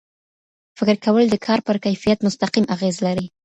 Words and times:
فکر 0.77 0.97
کول 1.05 1.25
د 1.29 1.35
کار 1.45 1.59
پر 1.67 1.75
کیفیت 1.85 2.19
مستقیم 2.27 2.65
اغېز 2.75 2.95
لري. 3.05 3.25